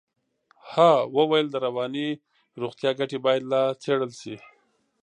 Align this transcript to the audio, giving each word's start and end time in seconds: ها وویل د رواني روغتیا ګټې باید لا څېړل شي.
ها 0.71 0.91
وویل 1.17 1.47
د 1.51 1.55
رواني 1.65 2.09
روغتیا 2.61 2.91
ګټې 2.99 3.17
باید 3.25 3.43
لا 3.51 3.61
څېړل 3.83 4.11
شي. 4.21 4.35